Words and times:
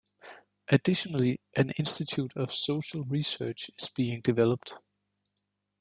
Additionally, 0.69 1.39
an 1.55 1.69
Institute 1.77 2.33
of 2.35 2.51
Social 2.51 3.03
Research 3.03 3.69
is 3.79 3.89
being 3.89 4.19
developed. 4.19 4.77